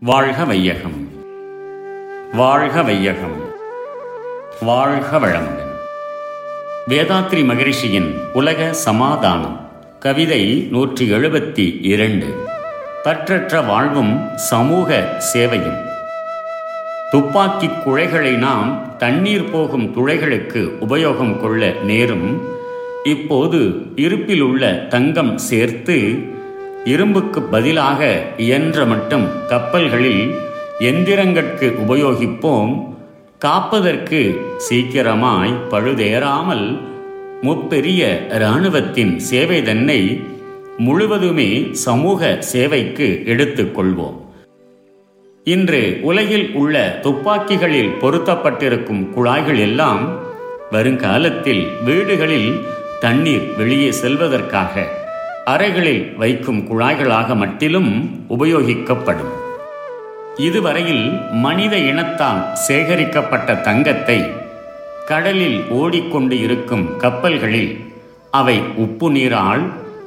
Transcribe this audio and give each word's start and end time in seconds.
வாழ்க 0.00 0.44
வையகம். 0.44 1.08
வாழ்க 2.32 2.82
வையகம். 2.82 3.50
வாழ்க 4.60 5.18
வளமுடன் 5.18 5.72
வேதாத்ரி 6.88 7.44
மகரிஷியின் 7.44 8.14
உலக 8.32 8.72
சமாதானம். 8.72 9.70
கவிதை 9.98 10.68
நூற்றி 10.70 11.10
எழுபத்தி 11.10 11.84
இரண்டு 11.84 12.26
பற்றற்ற 13.04 13.66
வாழ்வும் 13.66 14.36
சமூக 14.36 15.16
சேவையும். 15.18 15.80
துப்பாக்கி 17.10 17.66
குழைகளை 17.66 18.36
நாம் 18.36 18.96
தண்ணீர் 18.98 19.50
போகும் 19.50 19.92
துளைகளுக்கு 19.94 20.72
உபயோகம் 20.88 21.40
கொள்ள 21.40 21.72
நேரும். 21.82 22.42
இப்போது 23.04 23.72
இருப்பில் 23.94 24.40
உள்ள 24.40 24.72
தங்கம் 24.72 25.38
சேர்த்து 25.38 25.96
இரும்புக்கு 26.84 27.42
பதிலாக 27.42 28.24
இயன்ற 28.36 28.84
மட்டும் 28.84 29.46
கப்பல்களில் 29.48 30.34
எந்திரங்கட்கு 30.78 31.66
உபயோகிப்போம். 31.84 32.96
காப்பதற்கு 33.38 34.40
சீக்கிரமாய் 34.58 35.54
பழுதேறாமல் 35.70 36.80
முப்பெரிய 37.42 38.02
இராணுவத்தின் 38.28 39.18
சேவை 39.18 39.62
தன்னை 39.62 40.22
முழுவதுமே 40.78 41.68
சமூக 41.72 42.36
சேவைக்கு 42.40 43.22
எடுத்துக்கொள்வோம். 43.26 44.18
இன்று 45.44 45.98
உலகில் 46.02 46.52
உள்ள 46.52 46.98
துப்பாக்கிகளில் 47.02 47.92
பொருத்தப்பட்டிருக்கும் 48.00 49.10
குழாய்கள் 49.10 49.58
எல்லாம் 49.58 50.18
வருங்காலத்தில் 50.70 51.64
வீடுகளில் 51.84 52.60
தண்ணீர் 53.00 53.56
வெளியே 53.56 53.90
செல்வதற்காக 53.90 55.02
அறைகளில் 55.44 56.16
வைக்கும் 56.16 56.60
குழாய்களாக 56.68 57.34
மட்டிலும் 57.34 57.90
உபயோகிக்கப்படும். 58.28 59.32
இதுவரையில் 60.36 61.20
மனித 61.32 61.76
இனத்தால் 61.76 62.54
சேகரிக்கப்பட்ட 62.54 63.54
தங்கத்தை 63.54 64.30
கடலில் 65.06 65.68
ஓடிக்கொண்டு 65.70 66.40
இருக்கும் 66.40 66.96
கப்பல்களில் 66.96 67.80
அவை 68.30 68.62
உப்பு 68.76 69.10
நீரால் 69.10 69.64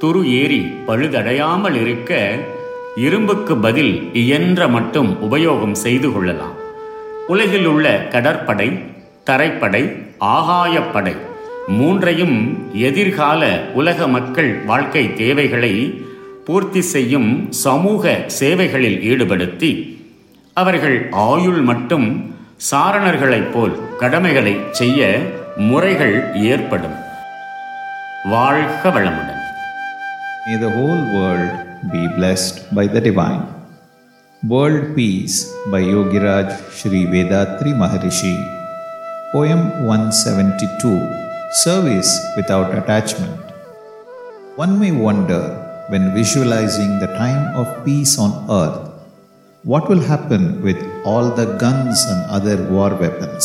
துரு 0.00 0.22
ஏறி 0.24 0.60
பழுதடையாமல் 0.86 1.74
இருக்க 1.74 2.38
இரும்புக்கு 2.96 3.56
பதில் 3.56 4.10
இயன்ற 4.12 4.68
மட்டும் 4.68 5.16
உபயோகம் 5.30 5.78
செய்து 5.84 6.12
கொள்ளலாம். 6.12 6.56
உலகில் 7.28 7.66
உள்ள 7.66 8.06
கடற்படை 8.10 8.68
தரைப்படை 9.24 9.82
ஆகாயப்படை 10.20 11.16
மூன்றையும் 11.78 12.36
எதிர்கால 12.88 13.42
உலக 13.74 14.06
மக்கள் 14.08 14.50
வாழ்க்கை 14.66 15.04
தேவைகளை 15.14 15.74
பூர்த்தி 16.46 16.82
செய்யும் 16.92 17.28
சமூக 17.64 18.04
சேவைகளில் 18.38 18.98
ஈடுபடுத்தி 19.10 19.70
அவர்கள் 20.56 20.96
ஆயுள் 21.26 21.60
மட்டும் 21.62 22.08
சாரணர்களைப் 22.70 23.52
போல் 23.52 23.74
கடமைகளை 23.98 24.54
செய்ய 24.72 25.02
முறைகள் 25.68 26.16
ஏற்படும் 26.50 26.98
வாழ்க 28.30 28.90
வளமுடன் 28.90 29.36
May 30.42 30.56
the 30.56 30.70
whole 30.70 31.02
world 31.14 31.50
be 31.90 32.02
blessed 32.16 32.56
by 32.74 32.84
the 32.86 33.00
divine. 33.00 33.42
World 34.42 34.84
Peace 34.94 35.36
by 35.72 35.80
Yogiraj 35.84 36.48
Sri 36.76 37.02
Vedatri 37.06 37.72
Maharishi. 37.74 38.32
Poem 39.32 39.60
172 39.88 40.92
Service 41.52 42.08
without 42.36 42.78
attachment. 42.78 43.40
One 44.54 44.78
may 44.78 44.92
wonder 44.92 45.42
when 45.88 46.14
visualizing 46.14 47.00
the 47.00 47.08
time 47.08 47.56
of 47.56 47.84
peace 47.84 48.20
on 48.20 48.48
earth 48.48 48.88
what 49.64 49.88
will 49.88 49.98
happen 49.98 50.62
with 50.62 50.80
all 51.04 51.28
the 51.28 51.56
guns 51.58 52.04
and 52.04 52.30
other 52.30 52.70
war 52.70 52.94
weapons? 52.94 53.44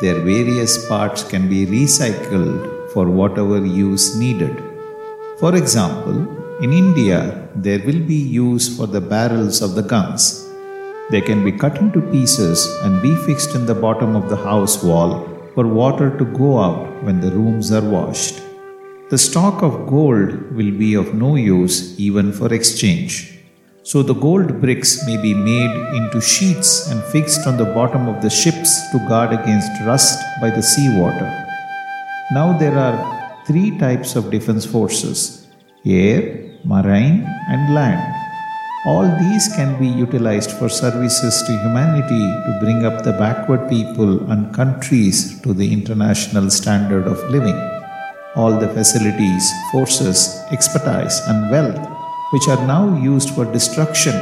Their 0.00 0.20
various 0.20 0.88
parts 0.88 1.22
can 1.22 1.46
be 1.46 1.66
recycled 1.66 2.90
for 2.94 3.10
whatever 3.10 3.58
use 3.66 4.16
needed. 4.16 4.56
For 5.40 5.54
example, 5.54 6.26
in 6.62 6.72
India, 6.72 7.46
there 7.54 7.80
will 7.80 8.00
be 8.00 8.14
use 8.14 8.74
for 8.74 8.86
the 8.86 9.02
barrels 9.02 9.60
of 9.60 9.74
the 9.74 9.82
guns. 9.82 10.48
They 11.10 11.20
can 11.20 11.44
be 11.44 11.52
cut 11.52 11.76
into 11.76 12.00
pieces 12.00 12.66
and 12.82 13.02
be 13.02 13.14
fixed 13.26 13.54
in 13.54 13.66
the 13.66 13.74
bottom 13.74 14.16
of 14.16 14.30
the 14.30 14.36
house 14.36 14.82
wall 14.82 15.39
for 15.54 15.66
water 15.66 16.16
to 16.18 16.24
go 16.24 16.58
out 16.58 17.02
when 17.04 17.20
the 17.20 17.30
rooms 17.30 17.72
are 17.72 17.88
washed. 17.96 18.40
The 19.10 19.18
stock 19.18 19.62
of 19.62 19.88
gold 19.88 20.52
will 20.52 20.70
be 20.70 20.94
of 20.94 21.14
no 21.14 21.34
use 21.34 21.98
even 21.98 22.32
for 22.32 22.54
exchange. 22.54 23.38
So 23.82 24.02
the 24.02 24.14
gold 24.14 24.60
bricks 24.60 25.04
may 25.06 25.16
be 25.16 25.34
made 25.34 25.74
into 25.96 26.20
sheets 26.20 26.90
and 26.90 27.02
fixed 27.04 27.46
on 27.46 27.56
the 27.56 27.64
bottom 27.64 28.08
of 28.08 28.22
the 28.22 28.30
ships 28.30 28.70
to 28.92 28.98
guard 29.08 29.32
against 29.32 29.70
rust 29.84 30.20
by 30.40 30.50
the 30.50 30.62
sea 30.62 30.88
water. 31.00 31.28
Now 32.30 32.56
there 32.56 32.78
are 32.78 32.98
three 33.46 33.76
types 33.78 34.14
of 34.14 34.30
defense 34.30 34.64
forces 34.64 35.48
air, 35.84 36.20
marine, 36.64 37.24
and 37.48 37.74
land. 37.74 38.19
All 38.86 39.04
these 39.18 39.46
can 39.48 39.78
be 39.78 39.86
utilized 39.86 40.52
for 40.52 40.70
services 40.70 41.42
to 41.42 41.52
humanity 41.52 42.24
to 42.46 42.58
bring 42.60 42.86
up 42.86 43.02
the 43.04 43.12
backward 43.12 43.68
people 43.68 44.30
and 44.32 44.54
countries 44.54 45.38
to 45.42 45.52
the 45.52 45.70
international 45.70 46.48
standard 46.48 47.06
of 47.06 47.18
living. 47.28 47.60
All 48.36 48.58
the 48.58 48.68
facilities, 48.68 49.52
forces, 49.70 50.40
expertise, 50.50 51.20
and 51.26 51.50
wealth 51.50 51.86
which 52.32 52.48
are 52.48 52.66
now 52.66 52.96
used 52.96 53.30
for 53.34 53.44
destruction 53.44 54.14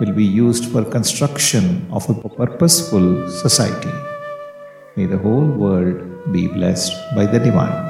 will 0.00 0.12
be 0.12 0.24
used 0.24 0.72
for 0.72 0.84
construction 0.84 1.86
of 1.92 2.10
a 2.10 2.14
purposeful 2.14 3.30
society. 3.30 3.94
May 4.96 5.06
the 5.06 5.18
whole 5.18 5.46
world 5.46 6.32
be 6.32 6.48
blessed 6.48 6.92
by 7.14 7.26
the 7.26 7.38
divine. 7.38 7.89